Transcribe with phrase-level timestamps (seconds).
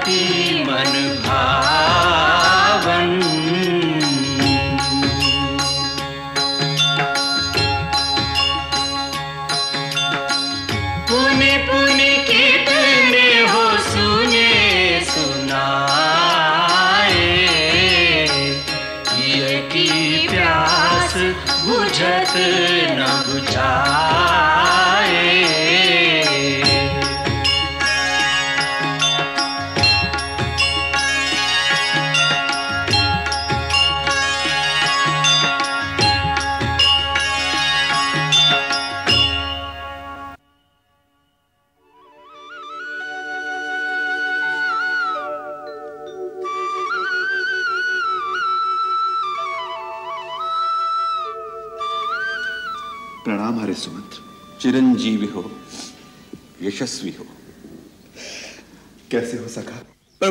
[0.00, 0.39] अरु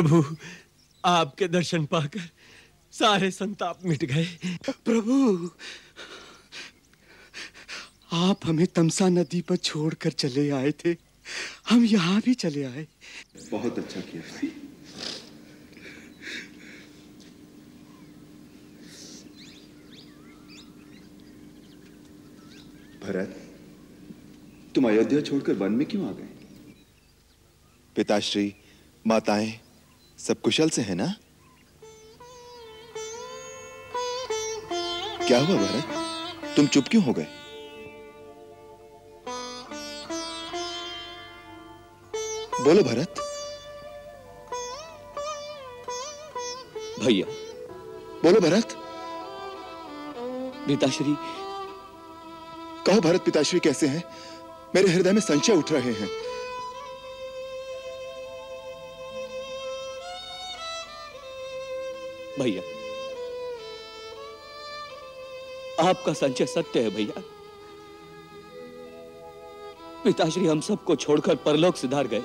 [0.00, 0.36] प्रभु
[1.04, 2.20] आपके दर्शन पाकर
[2.92, 4.24] सारे संताप मिट गए।
[4.84, 5.50] प्रभु
[8.12, 10.96] आप हमें तमसा नदी पर छोड़कर चले आए थे।
[11.68, 12.86] हम यहाँ भी चले आए।
[13.50, 14.22] बहुत अच्छा किया।
[23.04, 23.40] भरत
[24.74, 26.28] तुम अयोध्या छोड़कर वन में क्यों आ गए?
[27.96, 28.54] पिताश्री
[29.06, 29.60] माताएँ
[30.26, 31.14] सब कुशल से है ना?
[35.26, 35.84] क्या हुआ भरत?
[36.56, 37.26] तुम चुप क्यों हो गए?
[42.64, 43.14] बोलो भरत।
[47.00, 47.26] भैया।
[48.22, 48.68] बोलो भरत।
[50.66, 51.16] पिताश्री।
[52.86, 54.04] कहो भरत पिताश्री कैसे हैं?
[54.74, 56.29] मेरे हृदय में संशय उठ रहे हैं।
[62.40, 62.62] भैया।
[65.88, 67.22] आपका संचय सत्य है भैया।
[70.04, 72.22] पिताश्री हम सबको छोड़कर परलोक सिधार गए।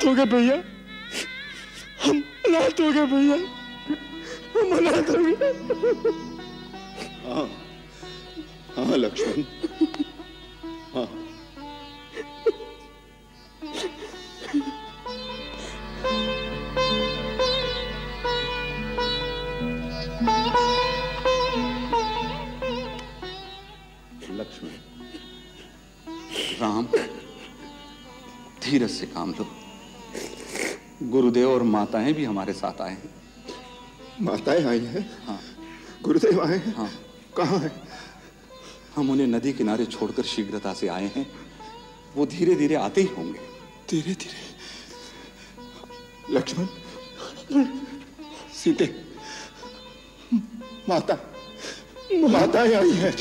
[0.00, 0.54] अनाथ हो गए भैया।
[2.04, 3.36] हम अनाथ हो गए भैया।
[4.56, 6.29] हम अनाथ हो गए।
[32.10, 33.10] माताएँ भी हमारे साथ आए हैं।
[34.20, 35.02] माताएँ आई हैं?
[35.26, 35.38] हाँ।
[36.02, 36.74] गुरुदेव आए हैं?
[36.74, 36.90] हाँ।
[37.36, 37.72] कहाँ हैं?
[38.96, 41.26] हम उन्हें नदी किनारे छोड़कर शीघ्रता से आए हैं।
[42.16, 43.38] वो धीरे धीरे आते ही होंगे।
[43.90, 44.38] धीरे धीरे।
[46.34, 46.66] लक्ष्मण
[48.54, 48.86] सीते
[50.88, 51.14] माता
[52.26, 53.14] माताएँ आई हैं।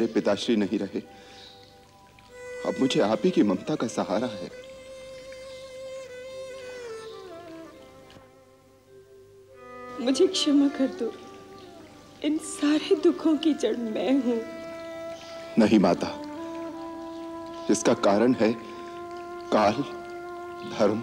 [0.00, 1.00] मेरे पिताश्री नहीं रहे।
[2.66, 4.50] अब मुझे आप ही की ममता का सहारा है।
[10.00, 11.12] मुझे क्षमा कर दो।
[12.24, 14.40] इन सारे दुखों की जड़ मैं हूँ।
[15.58, 16.08] नहीं माता।
[17.70, 18.52] इसका कारण है
[19.52, 19.82] काल
[20.78, 21.02] धर्म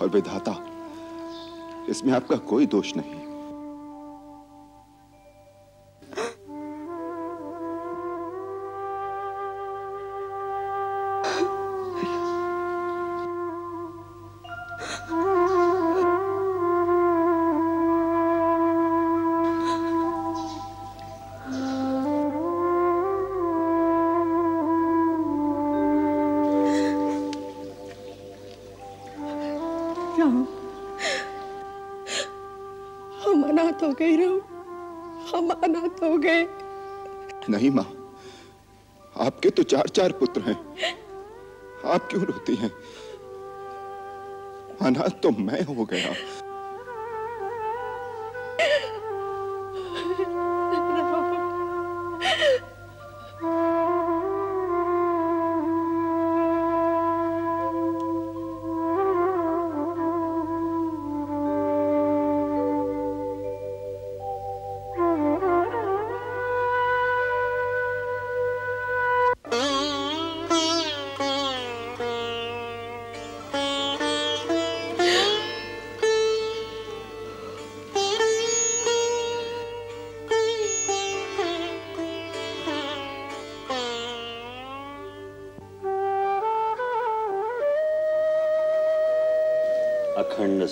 [0.00, 0.56] और विधाता।
[1.90, 3.17] इसमें आपका कोई दोष नहीं।
[33.58, 34.34] अनाथ हो गई राम
[35.28, 36.42] हम अनाथ हो गए।
[37.50, 37.84] नहीं माँ,
[39.16, 40.56] आपके तो चार चार पुत्र हैं।
[41.84, 42.70] आप क्यों रोती हैं?
[44.82, 46.14] अनाथ तो मैं हो गया।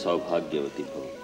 [0.06, 1.15] सौभाग्यवती भव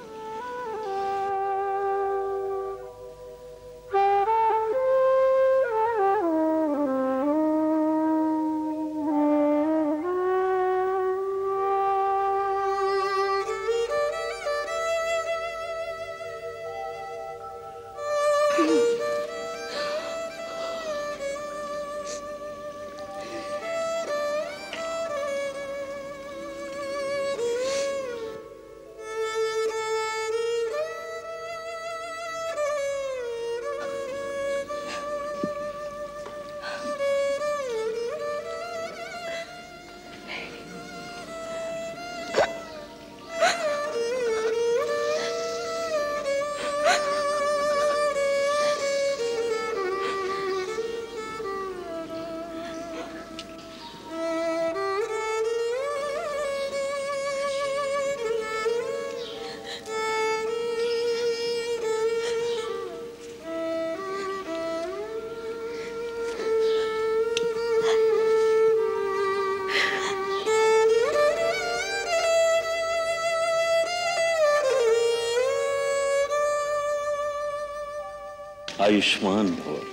[78.92, 79.91] आयुष्मान भव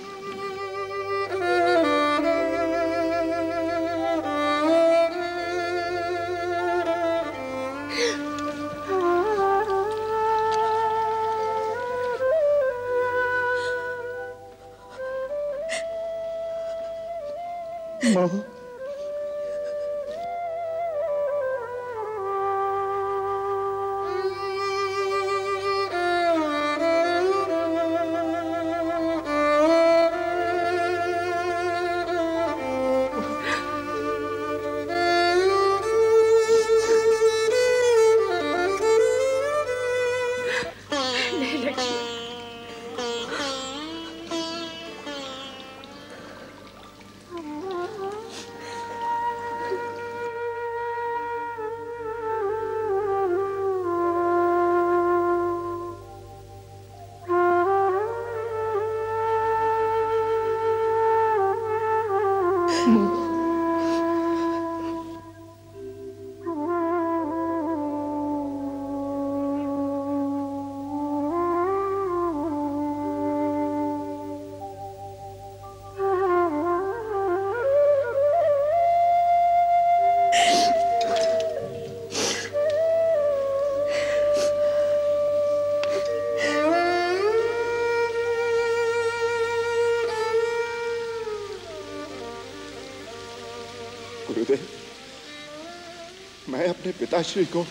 [97.10, 97.64] पिताश्री को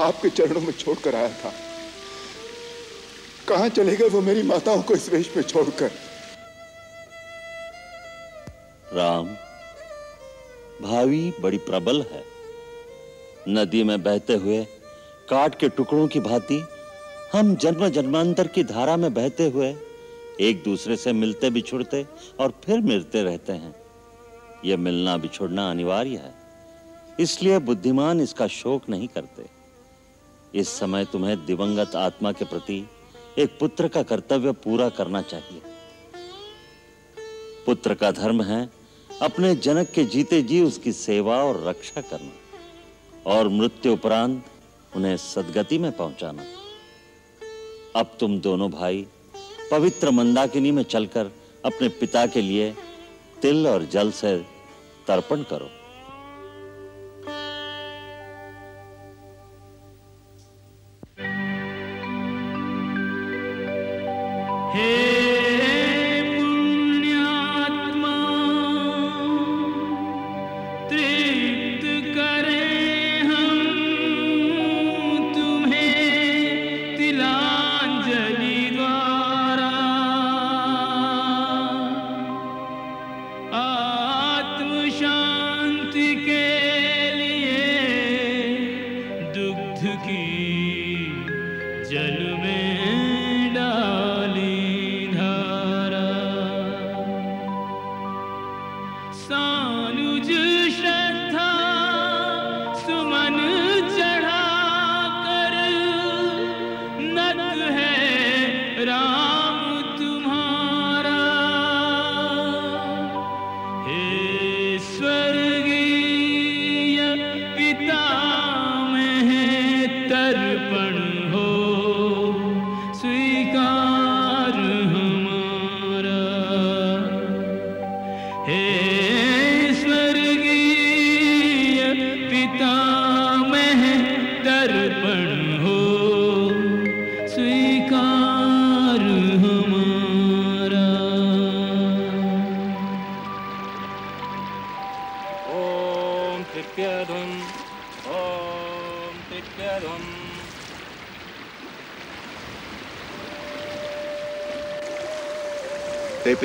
[0.00, 1.50] आपके चरणों में छोड़कर आया था।
[3.48, 5.90] कहाँ चले गए वो मेरी माताओं को इस वेश में छोड़कर?
[8.92, 9.26] राम,
[10.80, 12.22] भावी बड़ी प्रबल है।
[13.48, 14.64] नदी में बहते हुए
[15.30, 16.62] काट के टुकड़ों की भांति
[17.32, 19.74] हम जन्म जन्मांतर की धारा में बहते हुए
[20.40, 22.06] एक दूसरे से मिलते बिछुड़ते
[22.40, 23.74] और फिर मिलते रहते हैं।
[24.64, 26.43] यह मिलना बिछुड़ना अनिवार्य है।
[27.20, 29.46] इसलिए बुद्धिमान इसका शोक नहीं करते।
[30.54, 32.84] इस समय तुम्हें दिवंगत आत्मा के प्रति
[33.38, 35.60] एक पुत्र का कर्तव्य पूरा करना चाहिए।
[37.66, 38.68] पुत्र का धर्म है
[39.22, 44.44] अपने जनक के जीते जी उसकी सेवा और रक्षा करना और मृत्यु उपरांत
[44.96, 46.44] उन्हें सदगति में पहुंचाना।
[47.96, 49.06] अब तुम दोनों भाई
[49.70, 51.30] पवित्र मंदाकिनी में चलकर
[51.64, 52.72] अपने पिता के लिए
[53.42, 54.36] तिल और जल से
[55.06, 55.70] तर्पण करो।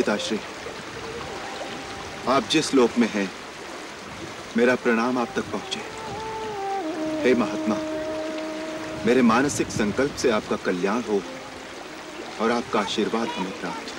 [0.10, 0.38] पिताश्री
[2.28, 3.30] आप जिस लोक में हैं
[4.58, 5.82] मेरा प्रणाम आप तक पहुँचे।
[7.22, 7.76] हे महात्मा
[9.06, 11.22] मेरे मानसिक संकल्प से आपका कल्याण हो
[12.42, 13.98] और आपका आशीर्वाद हमें प्राप्त हो।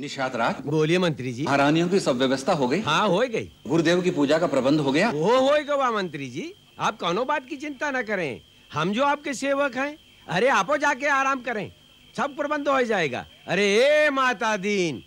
[0.00, 2.80] निषाद राज बोलिए मंत्री जी। महारानियों की सब व्यवस्था हो गई?
[2.82, 5.10] हाँ हो गई। गुरुदेव की पूजा का प्रबंध हो गया?
[5.10, 8.40] वो हो गवा मंत्री जी। आप कौनो बात की चिंता ना करें।
[8.72, 11.72] हम जो आपके सेवक हैं, अरे आपो जाके आराम करें।
[12.16, 15.02] सब प्रबंध हो जाएगा। अरे ए माता दीन,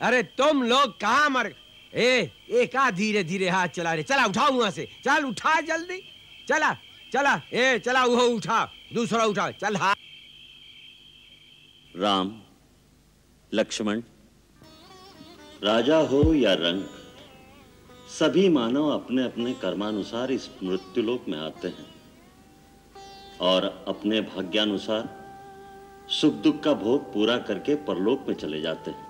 [0.00, 1.54] अरे तुम लोग कहाँ मर
[1.92, 6.00] ए, एक आ धीरे धीरे हाथ चला रे। चला, उठाओ वहाँ से। चल, उठा जल्दी।
[6.48, 6.72] चला
[7.12, 8.64] चला। ए, चला, वो उठा।
[8.94, 9.96] दूसरा उठा। चल, हाथ।
[11.96, 12.34] राम,
[13.52, 14.02] लक्ष्मण,
[15.62, 17.03] राजा हो या रंक
[18.18, 21.86] सभी मानव अपने अपने कर्मानुसार इस मृत्युलोक में आते हैं।
[23.40, 25.08] और अपने भाग्यानुसार
[26.08, 29.06] सुख दुख का भोग पूरा करके परलोक में चले जाते हैं।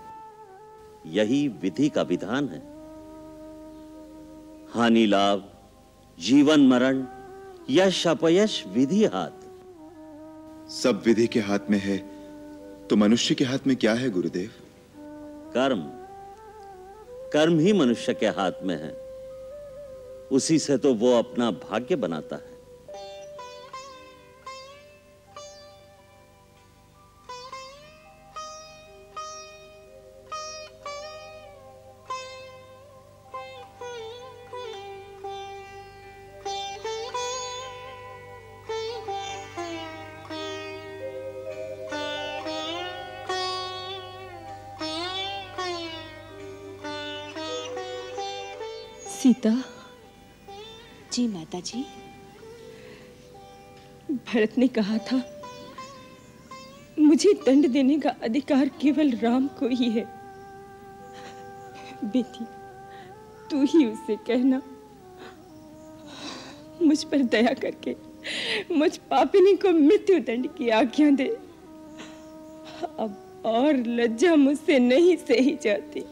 [1.07, 2.63] यही विधि का विधान है।
[4.75, 5.53] हानि लाभ
[6.19, 7.05] जीवन मरण
[7.71, 9.35] यश अपयश विधि हाथ।
[10.71, 11.99] सब विधि के हाथ में है
[12.87, 14.51] तो मनुष्य के हाथ में क्या है गुरुदेव?
[15.55, 16.04] कर्म।
[17.35, 18.97] कर्म ही मनुष्य के हाथ में है।
[20.31, 22.54] उसी से तो वो अपना भाग्य बनाता है।
[49.25, 49.65] सीता।
[51.13, 51.85] जी माता जी
[54.11, 55.23] भरत ने कहा था
[56.99, 60.05] मुझे दंड देने का अधिकार केवल राम को ही है।
[62.05, 62.45] बेटी
[63.51, 64.63] तू ही उसे कहना।
[66.83, 67.97] मुझ पर दया करके
[68.75, 71.29] मुझ पापिनी को मृत्यु दंड की आज्ञा दे।
[72.99, 76.05] अब और लज्जा मुझसे नहीं सही जाती।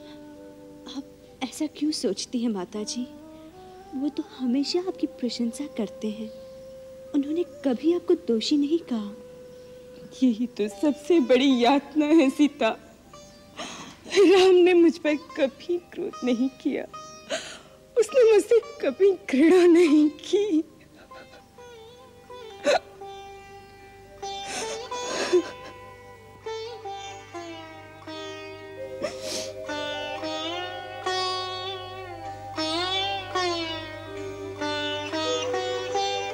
[1.53, 3.07] ऐसा क्यों सोचती हैं माता जी
[3.95, 6.31] वो तो हमेशा आपकी प्रशंसा करते हैं।
[7.15, 9.17] उन्होंने कभी आपको दोषी नहीं कहा।
[10.23, 12.69] यही तो सबसे बड़ी यातना है, सीता।
[14.19, 16.85] राम ने मुझ पर कभी क्रोध नहीं किया।
[17.99, 20.65] उसने मुझसे कभी घृणा नहीं की।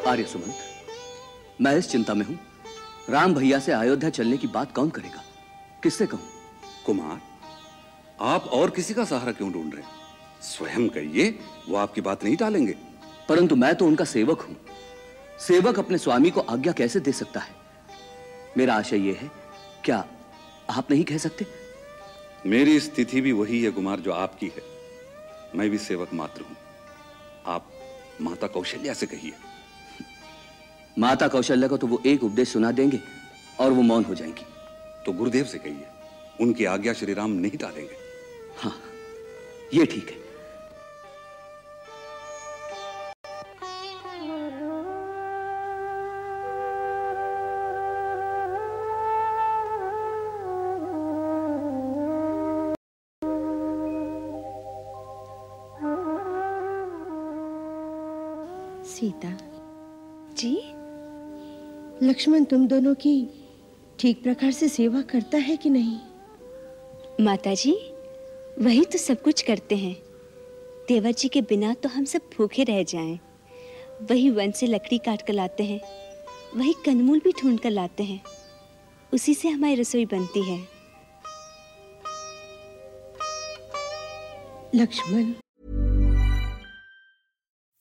[0.08, 0.54] आर्य सुमंत
[1.60, 2.38] मैं इस चिंता में हूँ।
[3.10, 5.22] राम भैया से अयोध्या चलने की बात कौन करेगा?
[5.82, 6.28] किससे कहूँ?
[6.86, 7.20] कुमार
[8.20, 9.90] आप और किसी का सहारा क्यों ढूंढ रहे हैं?
[10.42, 12.74] स्वयं कहिए वो आपकी बात नहीं टालेंगे।
[13.28, 14.56] परंतु मैं तो उनका सेवक हूँ।
[15.46, 17.54] सेवक अपने स्वामी को आज्ञा कैसे दे सकता है?
[18.56, 19.30] मेरा आशय यह है
[19.84, 20.04] क्या
[20.70, 21.46] आप नहीं कह सकते?
[22.46, 24.62] मेरी स्थिति भी वही है कुमार जो आपकी है।
[25.54, 26.56] मैं भी सेवक मात्र हूँ।
[27.46, 27.70] आप
[28.20, 29.32] माता कौशल्या से कहिए।
[30.98, 33.00] माता कौशल्या को तो वो एक उपदेश सुना देंगे
[33.60, 34.46] और वो मौन हो जाएँगी।
[35.06, 35.86] तो गुरुदेव से कहिए
[36.40, 37.96] उनकी आज्ञा श्री राम नहीं डालेंगे
[38.58, 38.74] हाँ
[39.74, 40.16] ये ठीक है।
[62.08, 63.28] लक्ष्मण तुम दोनों की
[63.98, 65.98] ठीक प्रकार से सेवा करता है कि नहीं?
[67.20, 67.72] माता जी
[68.58, 69.96] वही तो सब कुछ करते हैं।
[70.88, 73.18] देवर जी के बिना तो हम सब भूखे रह जाएँ।
[74.10, 75.80] वही वन से लकड़ी काट कर लाते हैं।
[76.56, 78.22] वही कंदमूल भी ढूंढ कर लाते हैं।
[79.14, 80.68] उसी से हमारी रसोई बनती है।
[84.74, 85.34] लक्ष्मण।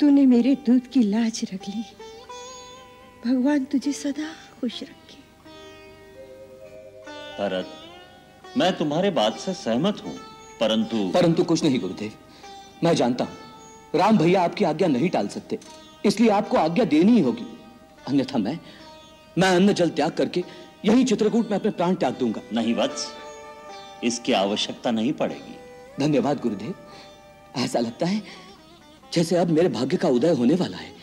[0.00, 1.82] तूने मेरे दूध की लाज रख ली।
[3.26, 4.28] भगवान तुझे सदा
[4.60, 5.18] खुश रखे।
[7.38, 10.14] भरत मैं तुम्हारे बात से सहमत हूँ
[10.60, 12.12] परंतु परंतु कुछ नहीं गुरुदेव।
[12.84, 13.36] मैं जानता हूँ
[13.94, 15.58] राम भैया आपकी आज्ञा नहीं टाल सकते।
[16.04, 17.46] इसलिए आपको आज्ञा देनी ही होगी।
[18.08, 18.58] अन्यथा मैं
[19.38, 20.44] मैं अन्न जल त्याग करके
[20.84, 23.06] यही चित्रकूट में अपने प्राण त्याग दूँगा। नहीं वत्स।
[24.04, 25.54] इसकी आवश्यकता नहीं पड़ेगी।
[26.00, 26.74] धन्यवाद गुरुदेव।
[27.56, 28.22] ऐसा लगता है
[29.16, 30.94] जैसे अब मेरे भाग्य का उदय होने वाला है।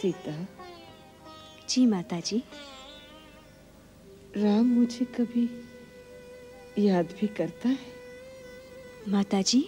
[0.00, 0.32] सीता।
[1.68, 2.42] जी माता जी
[4.36, 5.44] राम मुझे कभी
[6.86, 7.78] याद भी करता है?
[9.08, 9.60] माता जी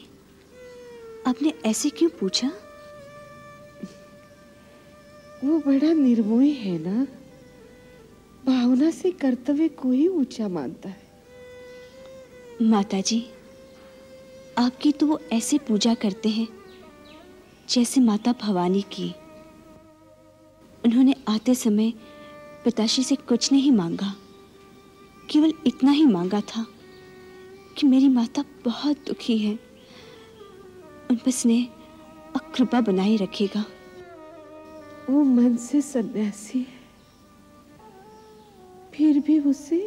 [1.26, 2.52] आपने ऐसे क्यों पूछा?
[5.44, 7.06] वो बड़ा निर्मोही है ना।
[8.46, 11.00] भावना से कर्तव्य को ही ऊँचा मानता है।
[12.62, 13.24] माता जी
[14.58, 16.48] आपकी तो वो ऐसे पूजा करते हैं
[17.68, 19.14] जैसे माता भवानी की।
[20.84, 21.92] उन्होंने आते समय
[22.64, 24.14] पिताश्री से कुछ नहीं मांगा
[25.30, 26.66] केवल इतना ही मांगा था
[27.78, 29.71] कि मेरी माता बहुत दुखी है।
[31.12, 31.64] उन पर स्नेह
[32.34, 33.64] और कृपा बनाए रखेगा।
[35.10, 36.80] वो मन से सन्यासी है।
[38.94, 39.80] फिर भी उसे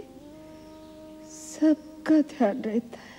[1.32, 3.14] सबका ध्यान रहता है।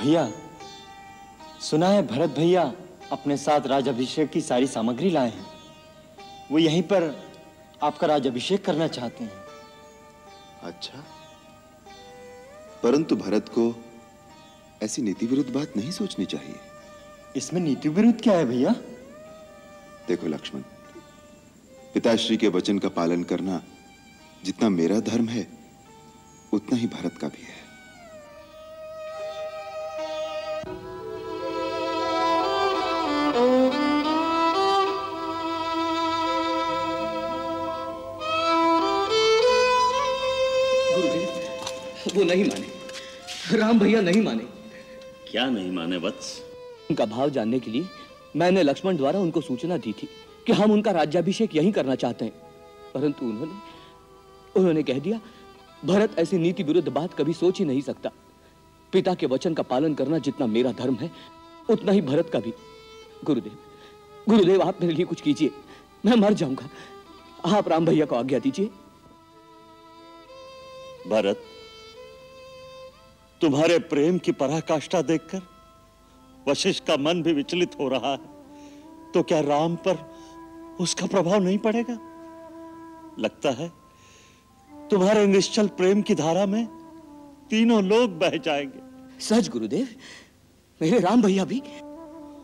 [0.00, 0.45] भैया
[1.70, 2.74] सुना है भरत भैया
[3.12, 5.46] अपने साथ राजाभिषेक की सारी सामग्री लाए हैं।
[6.50, 7.26] वो यहीं पर
[7.82, 9.32] आपका राजाभिषेक करना चाहते हैं।
[10.62, 11.04] अच्छा।
[12.82, 13.84] परंतु भरत को
[14.82, 16.54] ऐसी नीति विरुद्ध बात नहीं सोचनी चाहिए।
[17.36, 18.74] इसमें नीति विरुद्ध क्या है भैया?
[20.08, 20.60] देखो लक्ष्मण
[21.94, 23.62] पिताश्री के वचन का पालन करना
[24.44, 25.48] जितना मेरा धर्म है
[26.52, 27.65] उतना ही भरत का भी है।
[43.56, 44.44] राम भैया नहीं माने।
[45.30, 46.42] क्या नहीं माने वत्स?
[46.90, 47.86] उनका भाव जानने के लिए
[48.36, 50.08] मैंने लक्ष्मण द्वारा उनको सूचना दी थी
[50.46, 52.32] कि हम उनका राज्याभिषेक यहीं करना चाहते हैं।
[52.94, 53.52] परंतु उन्होंने
[54.56, 55.20] उन्होंने कह दिया
[55.84, 58.10] भरत ऐसी नीति विरुद्ध बात कभी सोच ही नहीं सकता।
[58.92, 61.10] पिता के वचन का पालन करना जितना मेरा धर्म है
[61.70, 62.52] उतना ही भरत का भी।
[63.24, 63.56] गुरुदेव
[64.28, 65.50] गुरुदेव आप मेरे लिए कुछ कीजिए।
[66.06, 66.68] मैं मर जाऊँगा।
[67.56, 68.66] आप राम भैया को आज्ञा दीजिए।
[71.06, 71.42] भरत
[73.40, 75.40] तुम्हारे प्रेम की पराकाष्ठा देखकर
[76.48, 78.36] वशिष्ठ का मन भी विचलित हो रहा है
[79.14, 80.16] तो क्या राम पर
[80.80, 81.94] उसका प्रभाव नहीं पड़ेगा?
[83.18, 83.72] लगता है
[84.90, 86.66] तुम्हारे निश्चल प्रेम की धारा में
[87.50, 88.80] तीनों लोग बह जाएँगे।
[89.20, 89.88] सच गुरुदेव।
[90.82, 91.62] मेरे राम भैया भी।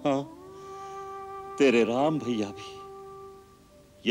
[0.04, 0.22] हाँ
[1.58, 2.82] तेरे राम भैया भी।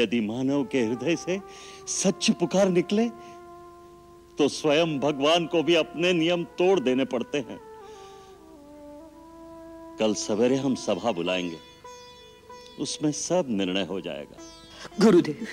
[0.02, 1.41] यदि मानव के हृदय से
[1.88, 3.10] सच्ची पुकार निकले
[4.41, 7.60] तो स्वयं भगवान को भी अपने नियम तोड़ देने पड़ते हैं।
[9.99, 11.58] कल सवेरे हम सभा बुलाएँगे।
[12.80, 14.38] उसमें सब निर्णय हो जाएगा।
[15.01, 15.47] गुरुदेव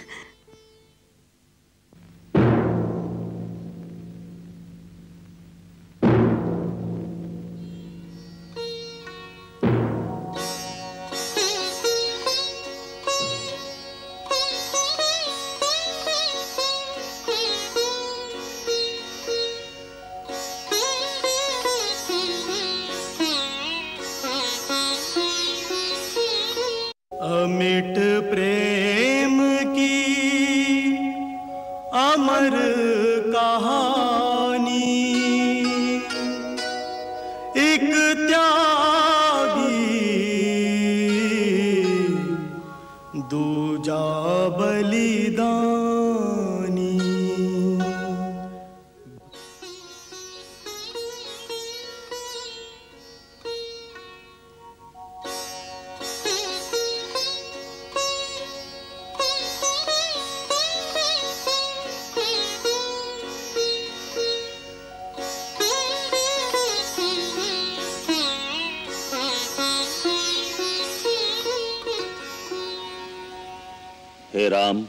[74.49, 74.87] राम,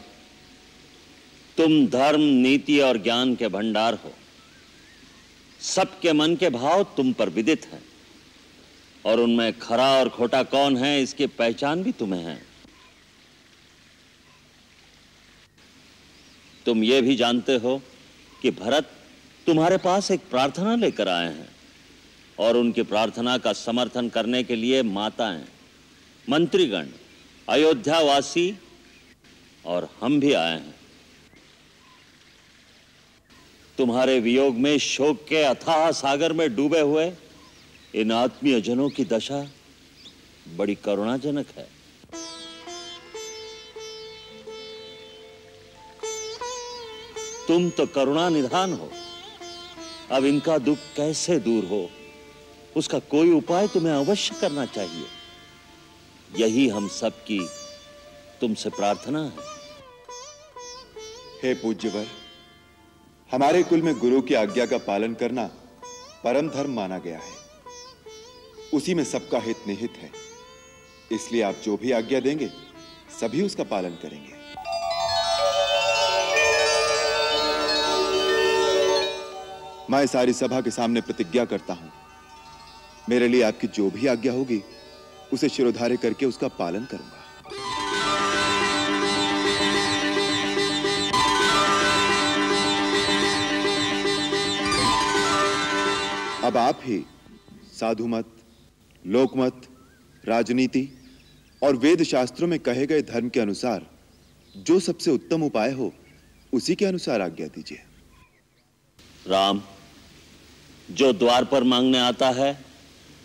[1.57, 4.13] तुम धर्म, नीति और ज्ञान के भंडार हो।
[5.59, 7.81] सबके मन के भाव तुम पर विदित हैं,
[9.05, 12.41] और उनमें खरा और खोटा कौन है, इसकी पहचान भी तुम्हें है।
[16.65, 17.81] तुम ये भी जानते हो
[18.41, 18.91] कि भरत
[19.47, 21.49] तुम्हारे पास एक प्रार्थना लेकर आए हैं,
[22.37, 25.43] और उनकी प्रार्थना का समर्थन करने के लिए माताएँ,
[26.27, 26.87] मंत्रीगण,
[27.47, 28.51] अयोध्यावासी
[29.65, 30.75] और हम भी आए हैं।
[33.77, 37.11] तुम्हारे वियोग में शोक के अथाह सागर में डूबे हुए
[37.95, 39.51] इन आत्मीय जनों की दशा
[40.55, 41.79] बड़ी करुणाजनक है।
[47.47, 48.91] तुम तो करुणा निधान हो।
[50.11, 51.89] अब इनका दुख कैसे दूर हो?
[52.77, 55.05] उसका कोई उपाय तुम्हें अवश्य करना चाहिए।
[56.37, 57.47] यही हम सबकी
[58.41, 59.31] तुमसे प्रार्थना है।
[61.43, 62.05] हे पूज्यवर,
[63.31, 65.43] हमारे कुल में गुरु की आज्ञा का पालन करना
[66.23, 67.31] परम धर्म माना गया है।
[68.73, 70.11] उसी में सबका हित निहित है।
[71.11, 72.49] इसलिए आप जो भी आज्ञा देंगे,
[73.21, 74.39] सभी उसका पालन करेंगे।
[79.91, 81.91] मैं सारी सभा के सामने प्रतिज्ञा करता हूँ।
[83.09, 84.63] मेरे लिए आपकी जो भी आज्ञा होगी,
[85.33, 87.18] उसे शिरोधार्य करके उसका पालन करूँगा।
[96.49, 97.05] अब आप ही
[97.79, 98.37] साधु मत
[99.07, 99.67] लोकमत
[100.25, 100.89] राजनीति
[101.63, 103.85] और वेद शास्त्रों में कहे गए धर्म के अनुसार
[104.57, 105.93] जो सबसे उत्तम उपाय हो,
[106.53, 107.77] उसी के अनुसार आज्ञा दीजिए।
[109.27, 109.61] राम,
[110.91, 112.65] जो द्वार पर मांगने आता है,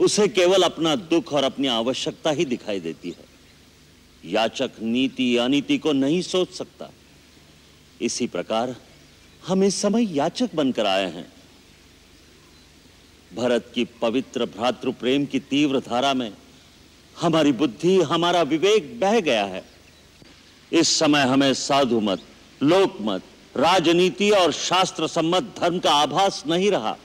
[0.00, 3.24] उसे केवल अपना दुख और अपनी आवश्यकता ही दिखाई देती है।
[4.32, 6.90] याचक नीति अनीति को नहीं सोच सकता।
[8.00, 8.76] इसी प्रकार
[9.46, 11.33] हम इस समय याचक बनकर आए हैं।
[13.36, 16.32] भरत की पवित्र भ्रातृ प्रेम की तीव्र धारा में
[17.20, 19.64] हमारी बुद्धि, हमारा विवेक बह गया है।
[20.72, 22.22] इस समय हमें साधु मत,
[22.62, 23.22] लोक मत,
[23.56, 26.96] राजनीति और शास्त्र सम्मत धर्म का आभास नहीं रहा।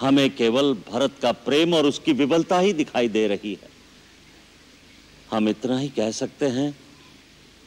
[0.00, 3.70] हमें केवल भरत का प्रेम और उसकी विबलता ही दिखाई दे रही है।
[5.30, 6.78] हम इतना ही कह सकते हैं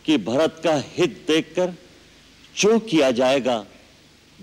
[0.06, 1.74] कि भरत का हित देखकर
[2.56, 3.66] जो किया जाएगा,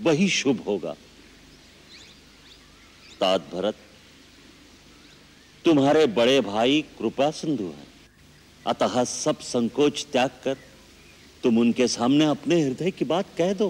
[0.01, 0.95] वही शुभ होगा।
[3.19, 3.75] तात भरत,
[5.65, 7.87] तुम्हारे बड़े भाई कृपा सिंधु हैं।
[8.65, 10.57] अतः सब संकोच त्याग कर
[11.43, 13.69] तुम उनके सामने अपने हृदय की बात कह दो।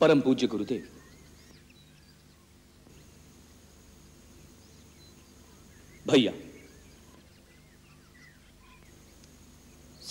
[0.00, 0.82] परम पूज्य गुरुदेव,
[6.06, 6.32] भैया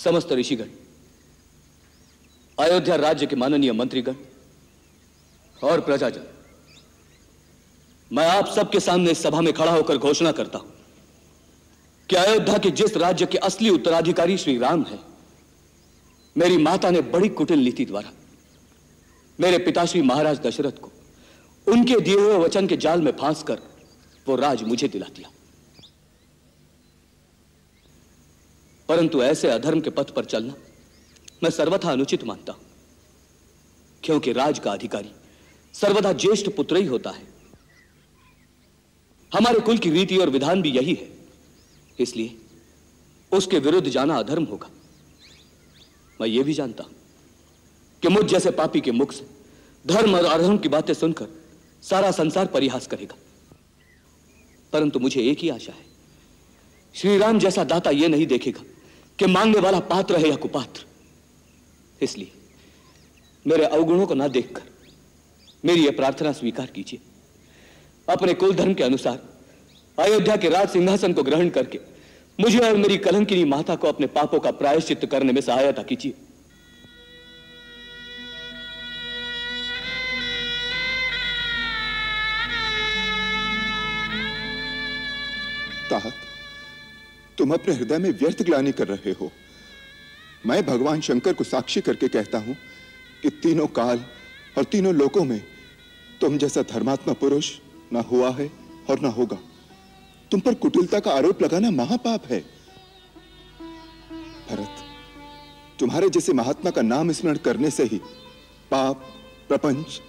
[0.04, 0.68] समस्त ऋषिगण,
[2.58, 4.14] अयोध्या राज्य के माननीय मंत्रीगण
[5.62, 6.26] और प्रजाजन,
[8.10, 10.72] मैं आप सबके सामने इस सभा में खड़ा होकर घोषणा करता हूँ
[12.08, 14.98] कि अयोध्या के जिस राज्य के असली उत्तराधिकारी श्री राम है,
[16.36, 18.12] मेरी माता ने बड़ी कुटिल नीति द्वारा
[19.38, 20.90] मेरे पिताश्री महाराज दशरथ को
[21.66, 23.58] उनके दिए हुए वचन के जाल में फांस कर
[24.26, 25.30] वो राज मुझे दिला दिया।
[28.88, 30.54] परंतु ऐसे अधर्म के पथ पर चलना
[31.42, 32.60] मैं सर्वथा अनुचित मानता हूँ।
[34.02, 35.10] क्योंकि राज का अधिकारी
[35.74, 37.22] सर्वदा ज्येष्ठ पुत्र ही होता है।
[39.32, 41.08] हमारे कुल की रीति और विधान भी यही है।
[41.98, 42.36] इसलिए
[43.32, 44.70] उसके विरुद्ध जाना अधर्म होगा।
[46.20, 46.92] मैं ये भी जानता हूँ
[48.02, 49.26] कि मुझ जैसे पापी के मुख से
[49.86, 51.28] धर्म और अधर्म की बातें सुनकर
[51.82, 53.16] सारा संसार परिहास करेगा।
[54.72, 55.84] परंतु मुझे एक ही आशा है
[56.94, 58.62] श्री राम जैसा दाता यह नहीं देखेगा
[59.18, 60.84] कि मांगने वाला पात्र है या कुपात्र।
[62.00, 62.32] इसलिए
[63.46, 64.62] मेरे अवगुणों को ना देखकर
[65.64, 67.00] मेरी यह प्रार्थना स्वीकार कीजिए।
[68.08, 69.18] अपने कुल धर्म के अनुसार
[69.98, 71.78] अयोध्या के राज सिंहासन को ग्रहण करके
[72.38, 76.14] मुझे और मेरी कलंकिनी माता को अपने पापों का प्रायश्चित करने में सहायता कीजिए।
[87.38, 89.30] तुम अपने हृदय में व्यर्थ ग्लानी कर रहे हो।
[90.46, 92.56] मैं भगवान शंकर को साक्षी करके कहता हूँ
[93.22, 94.04] कि तीनों काल
[94.58, 95.40] और तीनों लोकों में
[96.20, 97.50] तुम जैसा धर्मात्मा पुरुष
[97.92, 98.50] ना हुआ है
[98.90, 99.38] और ना होगा।
[100.30, 102.40] तुम पर कुटिलता का आरोप लगाना महापाप है।
[104.50, 104.82] भरत,
[105.78, 108.00] तुम्हारे जैसे महात्मा का नाम स्मरण करने से ही
[108.70, 108.96] पाप,
[109.48, 110.00] प्रपंच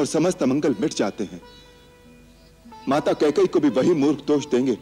[0.00, 1.40] और समस्त मंगल मिट जाते हैं।
[2.88, 4.78] माता कैकई को भी वही मूर्ख दोष देंगे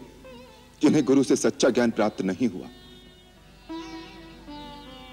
[0.83, 2.67] जिन्हें गुरु से सच्चा ज्ञान प्राप्त नहीं हुआ।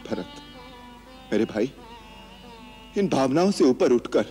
[0.09, 0.35] भरत,
[1.31, 1.71] मेरे भाई,
[2.97, 4.25] इन भावनाओं से ऊपर उठकर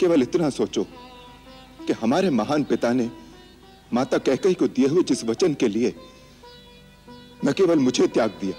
[0.00, 0.84] केवल इतना सोचो
[1.86, 3.10] कि हमारे महान पिता ने
[3.92, 5.94] माता कैकई को दिए हुए जिस वचन के लिए
[7.44, 8.54] न केवल मुझे त्याग दिया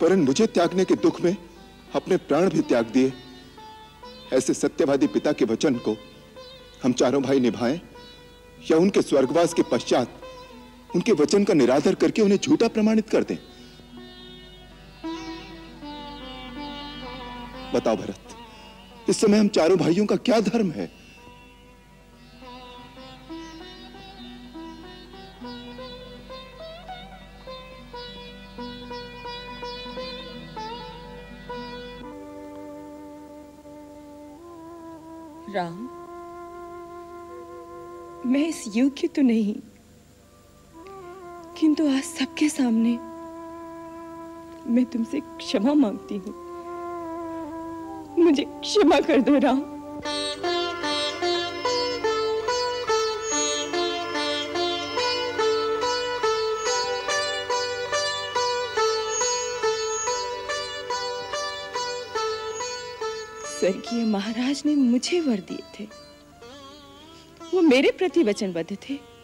[0.00, 1.36] परंतु मुझे त्यागने के दुख में
[1.94, 3.12] अपने प्राण भी त्याग दिए,
[4.32, 5.96] ऐसे सत्यवादी पिता के वचन को
[6.82, 7.80] हम चारों भाई निभाएँ
[8.70, 10.20] या उनके स्वर्गवास के पश्चात
[10.94, 13.36] उनके वचन का निरादर करके उन्हें झूठा प्रमाणित कर दें।
[17.74, 18.36] बताओ भरत,
[19.08, 20.90] इस समय हम चारों भाइयों का क्या धर्म है?
[35.50, 35.76] राम,
[38.26, 39.54] मैं इस योग्य तो नहीं
[41.68, 42.90] किंतु आज सबके सामने
[44.72, 46.32] मैं तुमसे क्षमा मांगती हूँ।
[48.18, 49.58] मुझे क्षमा कर दो राम।
[63.60, 65.88] स्वर्गीय महाराज ने मुझे वर दिए थे।
[67.54, 69.18] वो मेरे प्रति वचनबद्ध थे।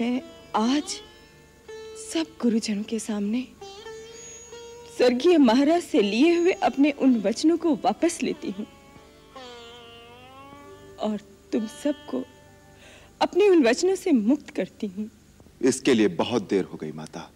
[0.00, 0.92] मैं आज
[1.98, 3.40] सब गुरुजनों के सामने
[4.96, 8.66] स्वर्गीय महाराज से लिए हुए अपने उन वचनों को वापस लेती हूँ।
[11.00, 11.18] और
[11.52, 12.22] तुम सबको
[13.20, 15.10] अपने उन वचनों से मुक्त करती हूँ।
[15.62, 17.30] इसके लिए बहुत देर हो गई माता।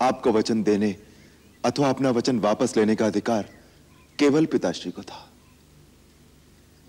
[0.00, 0.96] आपको वचन देने
[1.64, 3.48] अथवा अपना वचन वापस लेने का अधिकार
[4.18, 5.28] केवल पिताश्री को था।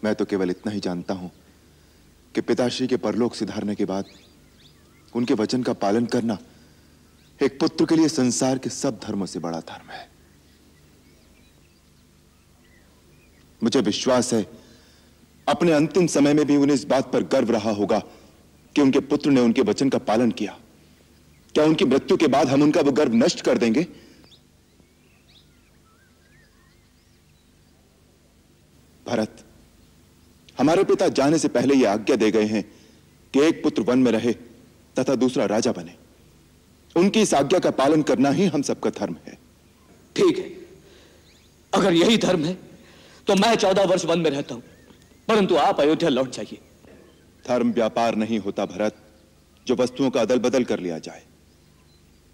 [0.04, 1.32] मैं तो केवल इतना ही जानता हूँ
[2.39, 4.06] कि पिताश्री के परलोक सिधारने के बाद,
[5.15, 6.38] उनके वचन का पालन करना
[7.43, 10.08] एक पुत्र के लिए संसार के सब धर्मों से बड़ा धर्म है।
[13.63, 14.45] मुझे विश्वास है,
[15.47, 17.99] अपने अंतिम समय में भी उन्हें इस बात पर गर्व रहा होगा
[18.75, 20.58] कि उनके पुत्र ने उनके वचन का पालन किया।
[21.54, 23.88] क्या उनकी मृत्यु के बाद हम उनका वो गर्व नष्ट कर देंगे?
[29.08, 29.45] भरत
[30.60, 32.63] हमारे पिता जाने से पहले यह आज्ञा दे गए हैं
[33.34, 34.34] कि एक पुत्र वन में रहे
[34.95, 35.93] तथा दूसरा राजा बने।
[36.95, 39.38] उनकी इस आज्ञा का पालन करना ही हम सबका धर्म है।
[40.15, 40.50] ठीक है।
[41.74, 42.58] अगर यही धर्म है
[43.28, 44.63] तो मैं चौदह वर्ष वन में रहता हूँ
[45.28, 46.60] परंतु आप अयोध्या लौट जाइए।
[47.45, 48.95] धर्म व्यापार नहीं होता भरत
[49.67, 51.24] जो वस्तुओं का अदल बदल कर लिया जाए।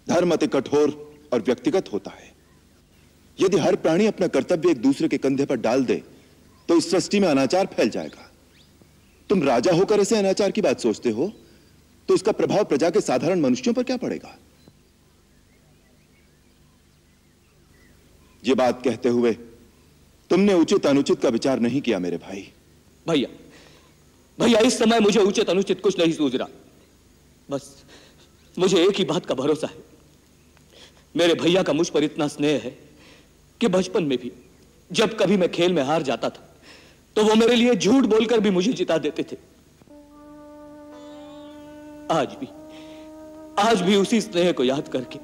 [0.06, 0.90] धर्म अति कठोर
[1.32, 2.34] और व्यक्तिगत होता है।
[3.38, 6.02] यदि हर प्राणी अपना कर्तव्य एक दूसरे के कंधे पर डाल दे
[6.68, 8.30] तो इस सृष्टि में अनाचार फैल जाएगा।
[9.30, 11.32] तुम राजा होकर ऐसे अनाचार की बात सोचते हो
[12.08, 14.36] तो इसका प्रभाव प्रजा के साधारण मनुष्यों पर क्या पड़ेगा?
[18.42, 19.32] ये बात कहते हुए
[20.30, 22.40] तुमने उचित अनुचित का विचार नहीं किया मेरे भाई।
[23.06, 23.28] भैया
[24.38, 26.48] भैया, इस समय मुझे उचित अनुचित कुछ नहीं सूझ रहा।
[27.50, 27.84] बस
[28.56, 29.84] मुझे एक ही बात का भरोसा है।
[31.14, 32.70] मेरे भैया का मुझ पर इतना स्नेह है
[33.60, 34.32] कि बचपन में भी,
[34.90, 36.45] जब कभी मैं खेल में हार जाता था
[37.16, 39.36] तो वो मेरे लिए झूठ बोलकर भी मुझे जिता देते थे।
[42.10, 42.48] आज भी
[43.60, 45.18] आज भी उसी स्नेह को याद करके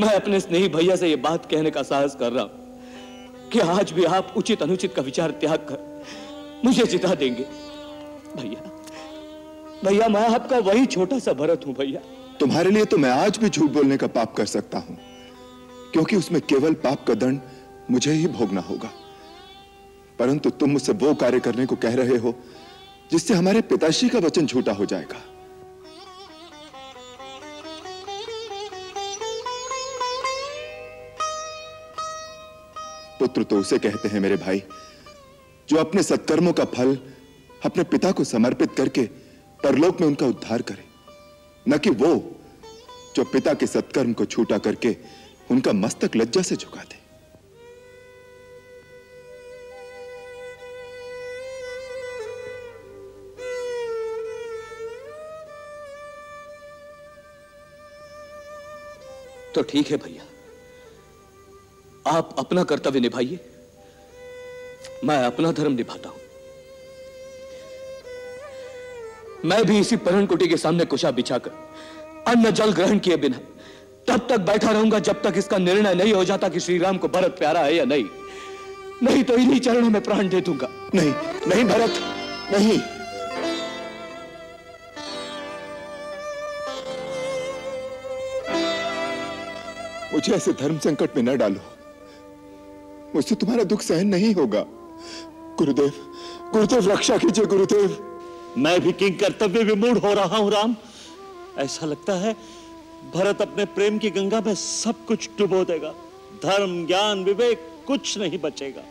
[0.00, 3.92] मैं अपने स्नेही भैया से यह बात कहने का साहस कर रहा हूँ कि आज
[3.92, 5.78] भी आप उचित अनुचित का विचार त्याग कर
[6.64, 7.44] मुझे जिता देंगे।
[8.36, 8.70] भैया
[9.84, 12.00] भैया, मैं आपका वही छोटा सा भरत हूँ, भैया।
[12.40, 14.96] तुम्हारे लिए तो मैं आज भी झूठ बोलने का पाप कर सकता हूँ,
[15.92, 17.40] क्योंकि उसमें केवल पाप का दंड
[17.90, 18.90] मुझे ही भोगना होगा।
[20.20, 22.34] परंतु तुम मुझसे वो कार्य करने को कह रहे हो,
[23.10, 25.20] जिससे हमारे पिताश्री का वचन झूठा हो जाएगा।
[33.18, 34.62] पुत्र तो उसे कहते हैं, मेरे भाई,
[35.68, 36.96] जो अपने सत्कर्मों का फल
[37.64, 39.04] अपने पिता को समर्पित करके
[39.60, 40.84] परलोक में उनका उद्धार करे,
[41.66, 42.14] न कि वो,
[43.16, 44.96] जो पिता के सत्कर्म को छूटा करके
[45.50, 46.99] उनका मस्तक लज्जा से झुका दे।
[59.60, 60.24] तो ठीक है भैया।
[62.10, 63.38] आप अपना कर्तव्य निभाइए।
[65.04, 66.18] मैं अपना धर्म निभाता हूँ।
[69.44, 71.50] मैं भी इसी परण कुटी के सामने कुशा बिछाकर
[72.26, 73.40] अन्न जल ग्रहण किए बिना
[74.08, 77.08] तब तक बैठा रहूँगा जब तक इसका निर्णय नहीं हो जाता कि श्री राम को
[77.08, 78.04] भरत प्यारा है या नहीं।
[79.02, 81.12] नहीं तो इन्हीं चरणों में प्राण दे दूँगा। नहीं
[81.46, 82.00] नहीं भरत,
[82.52, 82.78] नहीं।
[90.20, 91.60] मुझे ऐसे धर्म संकट में न डालो।
[93.14, 94.64] मुझसे तुम्हारा दुख सहन नहीं होगा।
[95.58, 95.92] गुरुदेव
[96.52, 97.94] गुरुदेव रक्षा कीजिए गुरुदेव।
[98.58, 100.76] मैं भी किंग कर्तव्य विमूढ़ हो रहा हूँ राम।
[101.58, 102.32] ऐसा लगता है
[103.14, 105.92] भरत अपने प्रेम की गंगा में सब कुछ डुबो देगा।
[106.42, 108.82] धर्म ज्ञान विवेक कुछ नहीं बचेगा।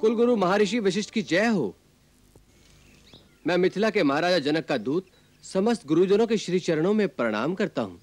[0.00, 1.74] कुलगुरु महर्षि वशिष्ठ की जय हो।
[3.46, 5.06] मैं मिथिला के महाराजा जनक का दूत
[5.44, 8.00] समस्त गुरुजनों के श्री चरणों में प्रणाम करता हूँ।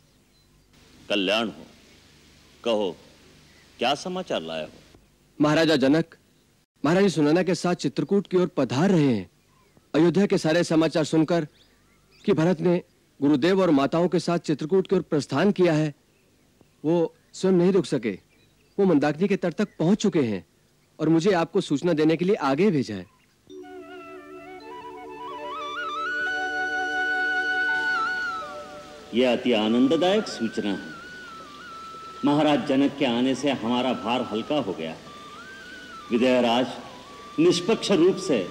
[1.10, 1.66] कल्याण हो।
[2.64, 2.95] कहो
[3.80, 4.70] क्या समाचार लाए हो?
[5.39, 6.16] महाराजा जनक
[6.84, 9.30] महारानी सुनैना के साथ चित्रकूट की ओर पधार रहे हैं।
[9.95, 11.47] अयोध्या के सारे समाचार सुनकर
[12.26, 12.82] कि भरत ने
[13.20, 15.93] गुरुदेव और माताओं के साथ चित्रकूट की ओर प्रस्थान किया है
[16.86, 18.12] वो स्वयं नहीं रुक सके।
[18.78, 20.45] वो मंदाकिनी के तट तक पहुँच चुके हैं
[20.99, 23.05] और मुझे आपको सूचना देने के लिए आगे भेजा है।
[29.16, 30.91] यह अति आनंददायक सूचना है।
[32.26, 34.95] महाराज जनक के आने से हमारा भार हल्का हो गया।
[36.11, 36.67] विदयराज
[37.39, 38.47] निष्पक्ष रूप से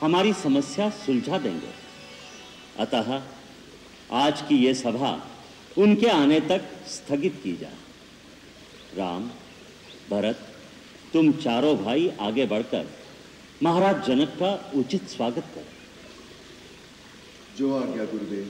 [0.00, 1.72] हमारी समस्या सुलझा देंगे।
[2.78, 3.22] अतः
[4.12, 5.10] आज की ये सभा
[5.78, 7.78] उनके आने तक स्थगित की जाए।
[8.96, 9.24] राम
[10.10, 10.38] भरत
[11.12, 12.86] तुम चारों भाई आगे बढ़कर
[13.62, 15.66] महाराज जनक का उचित स्वागत करो।
[17.58, 18.46] जो आज्ञा गुरुदेव।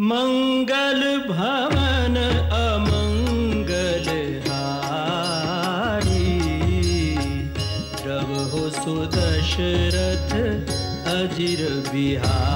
[0.00, 2.16] मंगल भवन
[2.52, 3.03] अमंगल
[12.03, 12.52] बिहारी